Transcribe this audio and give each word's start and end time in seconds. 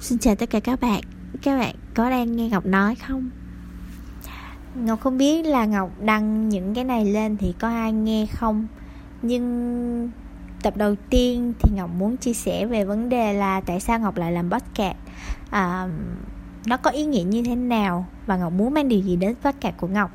Xin 0.00 0.18
chào 0.18 0.34
tất 0.34 0.50
cả 0.50 0.60
các 0.60 0.80
bạn. 0.80 1.00
Các 1.42 1.58
bạn 1.58 1.74
có 1.94 2.10
đang 2.10 2.36
nghe 2.36 2.48
Ngọc 2.48 2.66
nói 2.66 2.94
không? 2.94 3.30
Ngọc 4.74 5.00
không 5.00 5.18
biết 5.18 5.46
là 5.46 5.64
Ngọc 5.64 5.90
đăng 6.00 6.48
những 6.48 6.74
cái 6.74 6.84
này 6.84 7.04
lên 7.04 7.36
thì 7.36 7.54
có 7.58 7.68
ai 7.68 7.92
nghe 7.92 8.26
không? 8.26 8.66
Nhưng 9.22 10.10
tập 10.62 10.76
đầu 10.76 10.94
tiên 11.10 11.52
thì 11.60 11.70
Ngọc 11.76 11.90
muốn 11.98 12.16
chia 12.16 12.32
sẻ 12.32 12.66
về 12.66 12.84
vấn 12.84 13.08
đề 13.08 13.32
là 13.32 13.60
tại 13.60 13.80
sao 13.80 13.98
Ngọc 13.98 14.16
lại 14.16 14.32
làm 14.32 14.50
podcast. 14.50 14.96
À, 15.50 15.88
Nó 16.66 16.76
có 16.76 16.90
ý 16.90 17.04
nghĩa 17.04 17.22
như 17.22 17.42
thế 17.42 17.54
nào 17.54 18.06
và 18.26 18.36
Ngọc 18.36 18.52
muốn 18.52 18.74
mang 18.74 18.88
điều 18.88 19.00
gì 19.00 19.16
đến 19.16 19.34
podcast 19.42 19.76
của 19.76 19.88
Ngọc? 19.88 20.10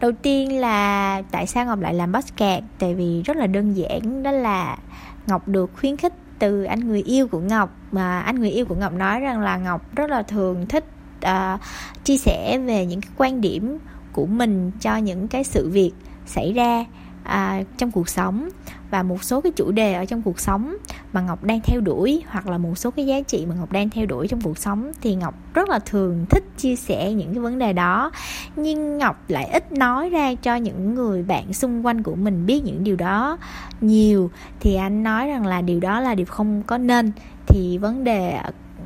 Đầu 0.00 0.12
tiên 0.12 0.60
là 0.60 1.22
tại 1.30 1.46
sao 1.46 1.66
Ngọc 1.66 1.80
lại 1.80 1.94
làm 1.94 2.12
podcast? 2.12 2.64
Tại 2.78 2.94
vì 2.94 3.22
rất 3.22 3.36
là 3.36 3.46
đơn 3.46 3.72
giản 3.72 4.22
đó 4.22 4.30
là 4.30 4.78
Ngọc 5.26 5.48
được 5.48 5.70
khuyến 5.80 5.96
khích 5.96 6.12
từ 6.42 6.64
anh 6.64 6.88
người 6.88 7.02
yêu 7.02 7.26
của 7.26 7.40
Ngọc. 7.40 7.76
Mà 7.92 8.20
anh 8.20 8.40
người 8.40 8.50
yêu 8.50 8.64
của 8.64 8.74
Ngọc 8.74 8.92
nói 8.92 9.20
rằng 9.20 9.40
là 9.40 9.56
Ngọc 9.56 9.96
rất 9.96 10.10
là 10.10 10.22
thường 10.22 10.66
thích 10.68 10.84
uh, 11.26 11.60
chia 12.04 12.16
sẻ 12.16 12.58
về 12.58 12.86
những 12.86 13.00
cái 13.00 13.10
quan 13.16 13.40
điểm 13.40 13.78
của 14.12 14.26
mình 14.26 14.70
cho 14.80 14.96
những 14.96 15.28
cái 15.28 15.44
sự 15.44 15.68
việc 15.68 15.92
xảy 16.26 16.52
ra 16.52 16.84
à, 17.24 17.62
trong 17.78 17.90
cuộc 17.90 18.08
sống. 18.08 18.48
Và 18.90 19.02
một 19.02 19.24
số 19.24 19.40
cái 19.40 19.52
chủ 19.52 19.70
đề 19.70 19.92
ở 19.92 20.04
trong 20.04 20.22
cuộc 20.22 20.40
sống 20.40 20.76
mà 21.12 21.20
ngọc 21.20 21.44
đang 21.44 21.60
theo 21.60 21.80
đuổi, 21.80 22.22
hoặc 22.28 22.46
là 22.46 22.58
một 22.58 22.78
số 22.78 22.90
cái 22.90 23.06
giá 23.06 23.20
trị 23.20 23.46
mà 23.48 23.54
ngọc 23.54 23.72
đang 23.72 23.90
theo 23.90 24.06
đuổi 24.06 24.28
trong 24.28 24.40
cuộc 24.40 24.58
sống, 24.58 24.92
thì 25.00 25.14
ngọc 25.14 25.34
rất 25.54 25.68
là 25.68 25.78
thường 25.78 26.26
thích 26.30 26.44
chia 26.56 26.76
sẻ 26.76 27.12
những 27.12 27.34
cái 27.34 27.40
vấn 27.40 27.58
đề 27.58 27.72
đó. 27.72 28.10
Nhưng 28.56 28.98
ngọc 28.98 29.16
lại 29.28 29.44
ít 29.44 29.72
nói 29.72 30.10
ra 30.10 30.34
cho 30.34 30.56
những 30.56 30.94
người 30.94 31.22
bạn 31.22 31.52
xung 31.52 31.86
quanh 31.86 32.02
của 32.02 32.14
mình 32.14 32.46
biết 32.46 32.64
những 32.64 32.84
điều 32.84 32.96
đó 32.96 33.38
nhiều. 33.80 34.30
Thì 34.60 34.74
anh 34.74 35.02
nói 35.02 35.28
rằng 35.28 35.46
là 35.46 35.60
điều 35.60 35.80
đó 35.80 36.00
là 36.00 36.14
điều 36.14 36.26
không 36.26 36.62
có 36.66 36.78
nên. 36.78 37.12
Thì 37.46 37.78
vấn 37.78 38.04
đề 38.04 38.38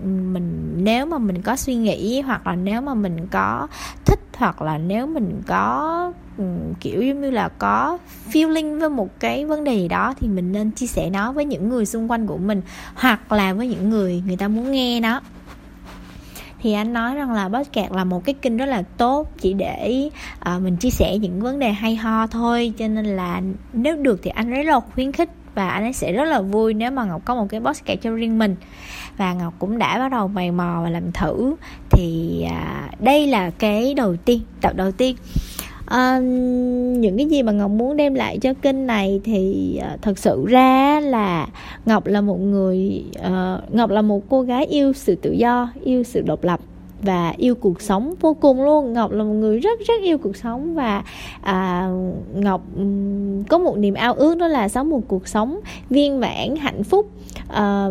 mình, 0.04 0.74
nếu 0.76 1.06
mà 1.06 1.18
mình 1.18 1.42
có 1.42 1.56
suy 1.56 1.74
nghĩ 1.74 2.20
hoặc 2.20 2.46
là 2.46 2.56
nếu 2.56 2.80
mà 2.80 2.94
mình 2.94 3.26
có 3.30 3.66
hoặc 4.36 4.62
là 4.62 4.78
nếu 4.78 5.06
mình 5.06 5.42
có 5.46 6.12
ừ, 6.38 6.44
kiểu 6.80 7.02
giống 7.02 7.20
như 7.20 7.30
là 7.30 7.48
có 7.48 7.98
feeling 8.32 8.80
với 8.80 8.88
một 8.88 9.20
cái 9.20 9.46
vấn 9.46 9.64
đề 9.64 9.74
gì 9.74 9.88
đó 9.88 10.14
thì 10.20 10.28
mình 10.28 10.52
nên 10.52 10.70
chia 10.70 10.86
sẻ 10.86 11.10
nó 11.10 11.32
với 11.32 11.44
những 11.44 11.68
người 11.68 11.86
xung 11.86 12.10
quanh 12.10 12.26
của 12.26 12.36
mình 12.36 12.62
hoặc 12.94 13.32
là 13.32 13.52
với 13.52 13.68
những 13.68 13.90
người 13.90 14.22
người 14.26 14.36
ta 14.36 14.48
muốn 14.48 14.72
nghe 14.72 15.00
nó. 15.00 15.20
Thì 16.62 16.72
anh 16.72 16.92
nói 16.92 17.14
rằng 17.14 17.32
là 17.32 17.48
podcast 17.48 17.92
là 17.92 18.04
một 18.04 18.24
cái 18.24 18.34
kênh 18.34 18.56
rất 18.56 18.66
là 18.66 18.82
tốt 18.82 19.28
chỉ 19.40 19.52
để 19.52 20.10
uh, 20.54 20.62
mình 20.62 20.76
chia 20.76 20.90
sẻ 20.90 21.18
những 21.18 21.40
vấn 21.40 21.58
đề 21.58 21.72
hay 21.72 21.96
ho 21.96 22.26
thôi. 22.26 22.72
Cho 22.78 22.88
nên 22.88 23.04
là 23.04 23.42
nếu 23.72 23.96
được 23.96 24.20
thì 24.22 24.30
anh 24.30 24.50
rất 24.50 24.62
là 24.66 24.80
khuyến 24.94 25.12
khích 25.12 25.30
và 25.56 25.68
anh 25.68 25.82
ấy 25.82 25.92
sẽ 25.92 26.12
rất 26.12 26.24
là 26.24 26.40
vui 26.40 26.74
nếu 26.74 26.90
mà 26.90 27.04
ngọc 27.04 27.22
có 27.24 27.34
một 27.34 27.46
cái 27.48 27.60
box 27.60 27.84
kẹt 27.84 27.98
cho 28.02 28.10
riêng 28.10 28.38
mình. 28.38 28.56
Và 29.16 29.34
ngọc 29.34 29.54
cũng 29.58 29.78
đã 29.78 29.98
bắt 29.98 30.08
đầu 30.12 30.28
mày 30.28 30.50
mò 30.50 30.80
và 30.82 30.90
làm 30.90 31.12
thử. 31.12 31.54
Thì 31.90 32.42
à, 32.50 32.90
đây 33.00 33.26
là 33.26 33.50
cái 33.50 33.94
đầu 33.94 34.16
tiên 34.16 34.40
tập 34.60 34.72
đầu 34.76 34.92
tiên. 34.92 35.16
À, 35.86 36.18
những 36.98 37.16
cái 37.16 37.26
gì 37.26 37.42
mà 37.42 37.52
ngọc 37.52 37.70
muốn 37.70 37.96
đem 37.96 38.14
lại 38.14 38.38
cho 38.38 38.54
kênh 38.62 38.86
này 38.86 39.20
thì 39.24 39.76
à, 39.76 39.96
thật 40.02 40.18
sự 40.18 40.44
ra 40.48 41.00
là 41.00 41.46
ngọc 41.86 42.06
là 42.06 42.20
một 42.20 42.40
người 42.40 43.04
à, 43.22 43.58
ngọc 43.70 43.90
là 43.90 44.02
một 44.02 44.22
cô 44.28 44.42
gái 44.42 44.66
yêu 44.66 44.92
sự 44.92 45.14
tự 45.14 45.32
do 45.32 45.72
yêu 45.84 46.02
sự 46.02 46.20
độc 46.20 46.44
lập 46.44 46.60
và 47.06 47.34
yêu 47.36 47.54
cuộc 47.54 47.82
sống 47.82 48.14
vô 48.20 48.34
cùng 48.34 48.62
luôn. 48.62 48.92
Ngọc 48.92 49.12
là 49.12 49.24
một 49.24 49.32
người 49.32 49.58
rất 49.58 49.80
rất 49.86 50.02
yêu 50.02 50.18
cuộc 50.18 50.36
sống 50.36 50.74
và 50.74 51.04
à, 51.42 51.90
ngọc 52.34 52.62
có 53.48 53.58
một 53.58 53.78
niềm 53.78 53.94
ao 53.94 54.14
ước 54.14 54.38
đó 54.38 54.48
là 54.48 54.68
sống 54.68 54.90
một 54.90 55.00
cuộc 55.08 55.28
sống 55.28 55.60
viên 55.90 56.20
mãn 56.20 56.56
hạnh 56.56 56.84
phúc 56.84 57.06
à, 57.48 57.86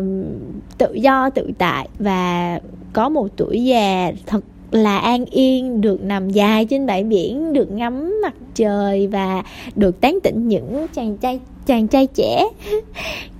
tự 0.78 0.94
do 0.94 1.30
tự 1.30 1.50
tại 1.58 1.88
và 1.98 2.60
có 2.92 3.08
một 3.08 3.28
tuổi 3.36 3.64
già 3.64 4.12
thật 4.26 4.44
là 4.70 4.98
an 4.98 5.24
yên 5.24 5.80
được 5.80 6.02
nằm 6.02 6.30
dài 6.30 6.64
trên 6.64 6.86
bãi 6.86 7.04
biển 7.04 7.52
được 7.52 7.70
ngắm 7.70 8.20
mặt 8.22 8.34
trời 8.54 9.06
và 9.06 9.42
được 9.76 10.00
tán 10.00 10.18
tỉnh 10.22 10.48
những 10.48 10.86
chàng 10.94 11.16
trai 11.16 11.40
chàng 11.66 11.88
trai 11.88 12.06
trẻ. 12.06 12.48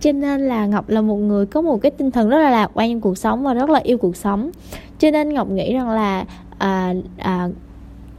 Cho 0.01 0.13
nên 0.13 0.49
là 0.49 0.67
ngọc 0.67 0.89
là 0.89 1.01
một 1.01 1.17
người 1.17 1.47
có 1.47 1.61
một 1.61 1.83
cái 1.83 1.91
tinh 1.91 2.11
thần 2.11 2.29
rất 2.29 2.39
là 2.39 2.51
lạc 2.51 2.71
quan 2.75 2.91
trong 2.93 3.01
cuộc 3.01 3.19
sống 3.19 3.43
và 3.43 3.55
rất 3.55 3.71
là 3.71 3.81
yêu 3.85 3.99
cuộc 3.99 4.17
sống 4.17 4.51
cho 4.99 5.11
nên 5.11 5.35
ngọc 5.35 5.51
nghĩ 5.51 5.75
rằng 5.75 5.91
là 5.91 6.25
à, 6.59 6.95
à, 7.19 7.49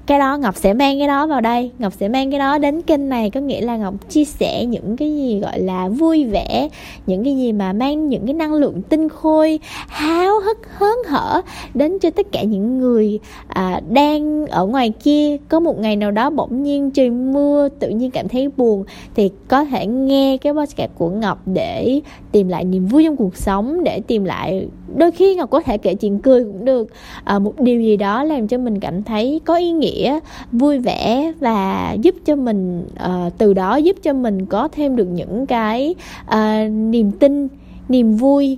cái 0.07 0.19
đó 0.19 0.37
ngọc 0.37 0.55
sẽ 0.55 0.73
mang 0.73 0.99
cái 0.99 1.07
đó 1.07 1.27
vào 1.27 1.41
đây. 1.41 1.71
Ngọc 1.79 1.93
sẽ 1.93 2.07
mang 2.07 2.31
cái 2.31 2.39
đó 2.39 2.57
đến 2.57 2.81
kênh 2.81 3.09
này. 3.09 3.29
Có 3.29 3.39
nghĩa 3.39 3.61
là 3.61 3.77
ngọc 3.77 3.93
chia 4.09 4.25
sẻ 4.25 4.65
những 4.65 4.97
cái 4.97 5.15
gì 5.15 5.39
gọi 5.39 5.59
là 5.59 5.89
vui 5.89 6.25
vẻ 6.25 6.69
những 7.07 7.23
cái 7.23 7.37
gì 7.37 7.51
mà 7.51 7.73
mang 7.73 8.09
những 8.09 8.25
cái 8.25 8.33
năng 8.33 8.53
lượng 8.53 8.81
tinh 8.89 9.09
khôi 9.09 9.59
háo 9.87 10.39
hức 10.39 10.57
hớn 10.77 10.95
hở 11.07 11.41
đến 11.73 11.99
cho 11.99 12.09
tất 12.09 12.31
cả 12.31 12.43
những 12.43 12.79
người 12.79 13.19
à, 13.47 13.81
đang 13.89 14.47
ở 14.47 14.65
ngoài 14.65 14.93
kia. 15.03 15.37
Có 15.49 15.59
một 15.59 15.79
ngày 15.79 15.95
nào 15.95 16.11
đó 16.11 16.29
bỗng 16.29 16.63
nhiên 16.63 16.91
trời 16.91 17.09
mưa 17.09 17.69
tự 17.79 17.89
nhiên 17.89 18.11
cảm 18.11 18.27
thấy 18.27 18.49
buồn 18.57 18.83
thì 19.15 19.31
có 19.47 19.65
thể 19.65 19.85
nghe 19.85 20.37
cái 20.37 20.53
podcast 20.53 20.91
của 20.97 21.09
ngọc 21.09 21.41
để 21.45 22.01
tìm 22.31 22.47
lại 22.47 22.63
niềm 22.63 22.85
vui 22.85 23.03
trong 23.03 23.15
cuộc 23.15 23.37
sống 23.37 23.83
để 23.83 24.01
tìm 24.07 24.23
lại 24.23 24.67
đôi 24.95 25.11
khi 25.11 25.35
ngọc 25.35 25.49
có 25.49 25.61
thể 25.61 25.77
kể 25.77 25.95
chuyện 25.95 26.19
cười 26.19 26.43
cũng 26.43 26.65
được. 26.65 26.87
À, 27.23 27.39
một 27.39 27.59
điều 27.59 27.81
gì 27.81 27.97
đó 27.97 28.23
làm 28.23 28.47
cho 28.47 28.57
mình 28.57 28.79
cảm 28.79 29.03
thấy 29.03 29.41
có 29.45 29.55
ý 29.55 29.71
nghĩa 29.71 30.19
vui 30.51 30.79
vẻ 30.79 31.33
và 31.39 31.91
giúp 32.01 32.15
cho 32.25 32.35
mình 32.35 32.87
à, 32.95 33.29
từ 33.37 33.53
đó 33.53 33.75
giúp 33.75 33.95
cho 34.03 34.13
mình 34.13 34.45
có 34.45 34.67
thêm 34.71 34.95
được 34.95 35.07
những 35.07 35.45
cái 35.45 35.95
à, 36.25 36.67
niềm 36.67 37.11
tin 37.11 37.47
niềm 37.89 38.15
vui 38.15 38.57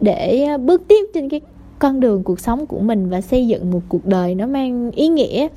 để 0.00 0.48
bước 0.64 0.88
tiếp 0.88 1.06
trên 1.14 1.28
cái 1.28 1.40
con 1.78 2.00
đường 2.00 2.22
cuộc 2.22 2.40
sống 2.40 2.66
của 2.66 2.78
mình 2.78 3.10
và 3.10 3.20
xây 3.20 3.46
dựng 3.46 3.70
một 3.70 3.80
cuộc 3.88 4.06
đời 4.06 4.34
nó 4.34 4.46
mang 4.46 4.90
ý 4.90 5.08
nghĩa. 5.08 5.48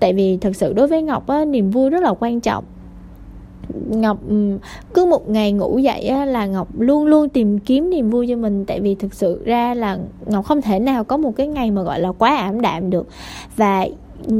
Tại 0.00 0.12
vì 0.12 0.36
thật 0.36 0.56
sự 0.56 0.72
đối 0.72 0.86
với 0.86 1.02
ngọc 1.02 1.26
á, 1.26 1.44
niềm 1.44 1.70
vui 1.70 1.90
rất 1.90 2.02
là 2.02 2.14
quan 2.20 2.40
trọng 2.40 2.64
ngọc 3.88 4.18
ừ, 4.28 4.58
cứ 4.94 5.04
một 5.04 5.28
ngày 5.28 5.52
ngủ 5.52 5.78
dậy 5.78 6.04
á, 6.04 6.24
là 6.24 6.46
ngọc 6.46 6.68
luôn 6.78 7.06
luôn 7.06 7.28
tìm 7.28 7.58
kiếm 7.58 7.90
niềm 7.90 8.10
vui 8.10 8.26
cho 8.28 8.36
mình. 8.36 8.64
Tại 8.64 8.80
vì 8.80 8.94
thực 8.94 9.14
sự 9.14 9.42
ra 9.44 9.74
là 9.74 9.98
ngọc 10.26 10.44
không 10.44 10.62
thể 10.62 10.78
nào 10.78 11.04
có 11.04 11.16
một 11.16 11.32
cái 11.36 11.46
ngày 11.46 11.70
mà 11.70 11.82
gọi 11.82 12.00
là 12.00 12.12
quá 12.12 12.36
ảm 12.36 12.60
đạm 12.60 12.90
được. 12.90 13.06
Và 13.56 13.86
ừ, 14.26 14.34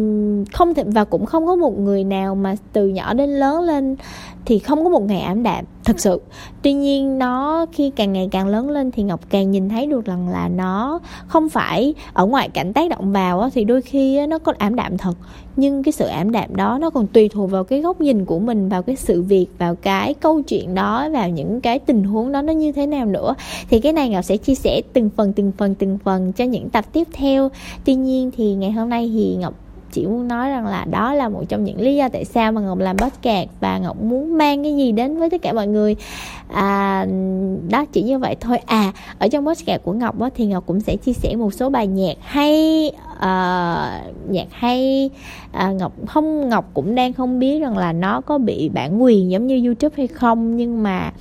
không 0.53 0.75
thể 0.75 0.85
và 0.87 1.05
cũng 1.05 1.27
không 1.27 1.47
có 1.47 1.55
một 1.55 1.79
người 1.79 2.05
nào 2.05 2.35
mà 2.35 2.57
từ 2.73 2.89
nhỏ 2.89 3.15
đến 3.15 3.31
lớn 3.31 3.63
lên 3.63 3.97
thì 4.45 4.59
không 4.59 4.85
có 4.85 4.91
một 4.91 5.03
ngày 5.03 5.21
ảm 5.21 5.43
đạm 5.43 5.65
thật 5.85 6.01
sự. 6.01 6.21
Tuy 6.63 6.73
nhiên 6.73 7.19
nó 7.19 7.67
khi 7.73 7.91
càng 7.91 8.13
ngày 8.13 8.29
càng 8.31 8.49
lớn 8.49 8.71
lên 8.71 8.91
thì 8.91 9.03
ngọc 9.03 9.21
càng 9.31 9.51
nhìn 9.51 9.69
thấy 9.69 9.87
được 9.87 10.05
rằng 10.05 10.29
là 10.29 10.49
nó 10.49 10.99
không 11.27 11.49
phải 11.49 11.95
ở 12.13 12.27
ngoài 12.27 12.49
cảnh 12.49 12.73
tác 12.73 12.91
động 12.91 13.13
vào 13.13 13.51
thì 13.55 13.65
đôi 13.65 13.83
khi 13.83 14.27
nó 14.27 14.39
có 14.39 14.53
ảm 14.59 14.75
đạm 14.75 14.99
thật. 14.99 15.15
Nhưng 15.57 15.83
cái 15.83 15.93
sự 15.93 16.07
ảm 16.07 16.33
đạm 16.33 16.57
đó 16.57 16.79
nó 16.79 16.91
còn 16.91 17.07
tùy 17.07 17.29
thuộc 17.29 17.51
vào 17.51 17.65
cái 17.65 17.81
góc 17.81 18.01
nhìn 18.01 18.25
của 18.25 18.39
mình, 18.39 18.69
vào 18.69 18.83
cái 18.83 18.97
sự 18.97 19.23
việc, 19.23 19.47
vào 19.59 19.75
cái 19.75 20.15
câu 20.15 20.43
chuyện 20.43 20.75
đó, 20.75 21.09
vào 21.13 21.29
những 21.29 21.61
cái 21.61 21.79
tình 21.79 22.05
huống 22.05 22.33
đó 22.33 22.43
nó 22.43 22.53
như 22.53 22.73
thế 22.73 22.87
nào 22.87 23.07
nữa. 23.07 23.35
Thì 23.71 23.81
cái 23.81 23.93
này 23.93 24.09
ngọc 24.09 24.25
sẽ 24.25 24.37
chia 24.37 24.55
sẻ 24.55 24.81
từng 24.93 25.11
phần 25.17 25.33
từng 25.33 25.53
phần 25.59 25.75
từng 25.75 25.99
phần 26.05 26.33
cho 26.33 26.45
những 26.45 26.71
tập 26.71 26.85
tiếp 26.93 27.09
theo. 27.13 27.51
Tuy 27.85 27.95
nhiên 27.95 28.31
thì 28.37 28.55
ngày 28.55 28.73
hôm 28.73 28.89
nay 28.89 29.11
thì 29.15 29.37
ngọc 29.37 29.55
chỉ 29.95 30.07
muốn 30.07 30.29
nói 30.29 30.51
rằng 30.51 30.67
là 30.67 30.85
đó 30.91 31.15
là 31.15 31.29
một 31.29 31.45
trong 31.49 31.65
những 31.65 31.81
lý 31.81 31.97
do 31.97 32.09
tại 32.09 32.25
sao 32.25 32.53
mà 32.53 32.61
ngọc 32.61 32.79
làm 32.79 32.97
podcast 32.99 33.49
và 33.61 33.79
ngọc 33.79 34.03
muốn 34.03 34.39
mang 34.39 34.63
cái 34.63 34.77
gì 34.77 34.93
đến 34.93 35.19
với 35.19 35.31
tất 35.31 35.43
cả 35.43 35.53
mọi 35.53 35.67
người. 35.67 35.97
À, 36.49 37.07
đó 37.71 37.85
chỉ 37.93 38.03
như 38.03 38.19
vậy 38.19 38.37
thôi. 38.41 38.59
À 38.67 38.93
ở 39.19 39.29
trong 39.29 39.47
podcast 39.47 39.83
của 39.83 39.93
ngọc 39.93 40.21
á, 40.21 40.29
thì 40.35 40.47
ngọc 40.47 40.65
cũng 40.67 40.81
sẽ 40.81 40.97
chia 40.97 41.13
sẻ 41.13 41.37
một 41.37 41.55
số 41.55 41.71
bài 41.71 41.87
nhạc 41.87 42.15
hay 42.21 42.91
uh, 43.17 44.31
nhạc 44.31 44.47
hay. 44.51 45.11
Uh, 45.69 45.75
ngọc 45.75 45.93
không 46.07 46.49
ngọc 46.49 46.71
cũng 46.75 46.95
đang 46.95 47.13
không 47.13 47.39
biết 47.39 47.59
rằng 47.61 47.79
là 47.79 47.93
nó 47.93 48.21
có 48.21 48.39
bị 48.39 48.69
bản 48.69 49.03
quyền 49.03 49.31
giống 49.31 49.47
như 49.47 49.65
youtube 49.65 49.95
hay 49.97 50.07
không 50.07 50.57
nhưng 50.57 50.83
mà 50.83 51.13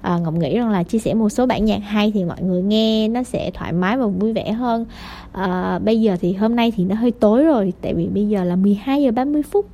à, 0.00 0.18
ngọc 0.18 0.34
nghĩ 0.34 0.58
rằng 0.58 0.70
là 0.70 0.82
chia 0.82 0.98
sẻ 0.98 1.14
một 1.14 1.28
số 1.28 1.46
bản 1.46 1.64
nhạc 1.64 1.80
hay 1.84 2.10
thì 2.14 2.24
mọi 2.24 2.42
người 2.42 2.62
nghe 2.62 3.08
nó 3.08 3.22
sẽ 3.22 3.50
thoải 3.54 3.72
mái 3.72 3.96
và 3.96 4.06
vui 4.06 4.32
vẻ 4.32 4.52
hơn. 4.52 4.86
À, 5.32 5.78
bây 5.78 6.00
giờ 6.00 6.16
thì 6.20 6.32
hôm 6.32 6.56
nay 6.56 6.72
thì 6.76 6.84
nó 6.84 6.94
hơi 6.94 7.10
tối 7.10 7.44
rồi 7.44 7.72
tại 7.82 7.94
vì 7.94 8.06
bây 8.06 8.28
giờ 8.28 8.44
là 8.44 8.56
12 8.56 9.02
giờ 9.02 9.10
30 9.10 9.42
phút 9.42 9.66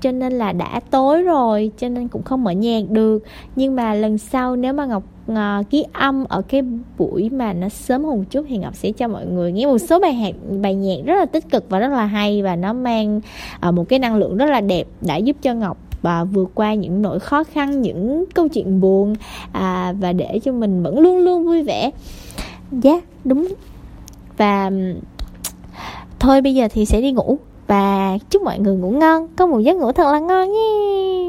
cho 0.00 0.12
nên 0.12 0.32
là 0.32 0.52
đã 0.52 0.80
tối 0.90 1.22
rồi 1.22 1.70
cho 1.78 1.88
nên 1.88 2.08
cũng 2.08 2.22
không 2.22 2.44
mở 2.44 2.50
nhạc 2.50 2.90
được. 2.90 3.24
Nhưng 3.56 3.76
mà 3.76 3.94
lần 3.94 4.18
sau 4.18 4.56
nếu 4.56 4.72
mà 4.72 4.86
ngọc 4.86 5.02
ờ, 5.26 5.58
uh, 5.60 5.70
ký 5.70 5.84
âm 5.92 6.24
ở 6.24 6.42
cái 6.42 6.62
buổi 6.98 7.30
mà 7.30 7.52
nó 7.52 7.68
sớm 7.68 8.04
hơn 8.04 8.18
một 8.18 8.24
chút 8.30 8.46
thì 8.48 8.58
ngọc 8.58 8.74
sẽ 8.74 8.92
cho 8.92 9.08
mọi 9.08 9.26
người 9.26 9.52
nghe 9.52 9.66
một 9.66 9.78
số 9.78 10.00
bài 10.00 10.14
nhạc 10.14 10.34
bài 10.62 10.74
nhạc 10.74 10.96
rất 11.06 11.14
là 11.14 11.26
tích 11.26 11.50
cực 11.50 11.64
và 11.68 11.78
rất 11.78 11.88
là 11.88 12.04
hay 12.04 12.42
và 12.42 12.56
nó 12.56 12.72
mang 12.72 13.20
uh, 13.68 13.74
một 13.74 13.88
cái 13.88 13.98
năng 13.98 14.16
lượng 14.16 14.36
rất 14.36 14.46
là 14.46 14.60
đẹp 14.60 14.86
đã 15.00 15.16
giúp 15.16 15.36
cho 15.42 15.54
ngọc 15.54 15.87
và 16.02 16.24
vượt 16.24 16.50
qua 16.54 16.74
những 16.74 17.02
nỗi 17.02 17.20
khó 17.20 17.44
khăn 17.44 17.82
những 17.82 18.24
câu 18.34 18.48
chuyện 18.48 18.80
buồn 18.80 19.14
à, 19.52 19.94
và 20.00 20.12
để 20.12 20.40
cho 20.44 20.52
mình 20.52 20.82
vẫn 20.82 20.98
luôn 20.98 21.18
luôn 21.18 21.44
vui 21.44 21.62
vẻ. 21.62 21.90
Dạ 22.72 22.90
yeah, 22.90 23.04
đúng. 23.24 23.48
Và 24.36 24.70
thôi 26.18 26.40
bây 26.40 26.54
giờ 26.54 26.68
thì 26.72 26.84
sẽ 26.84 27.00
đi 27.00 27.12
ngủ. 27.12 27.38
Và 27.66 28.18
chúc 28.30 28.42
mọi 28.42 28.58
người 28.58 28.76
ngủ 28.76 28.90
ngon. 28.90 29.28
Có 29.36 29.46
một 29.46 29.58
giấc 29.58 29.76
ngủ 29.76 29.92
thật 29.92 30.12
là 30.12 30.18
ngon 30.18 30.52
nhé. 30.52 31.27